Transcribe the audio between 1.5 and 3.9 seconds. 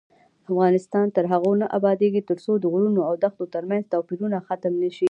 نه ابادیږي، ترڅو د غرونو او دښتو ترمنځ